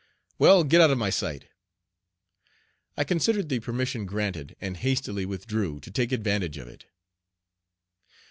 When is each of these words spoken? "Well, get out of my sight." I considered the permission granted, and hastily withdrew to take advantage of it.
"Well, 0.39 0.63
get 0.63 0.81
out 0.81 0.89
of 0.89 0.97
my 0.97 1.11
sight." 1.11 1.45
I 2.97 3.03
considered 3.03 3.49
the 3.49 3.59
permission 3.59 4.07
granted, 4.07 4.55
and 4.59 4.77
hastily 4.77 5.27
withdrew 5.27 5.79
to 5.79 5.91
take 5.91 6.11
advantage 6.11 6.57
of 6.57 6.67
it. 6.67 6.85